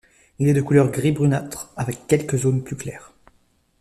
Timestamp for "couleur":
0.63-0.89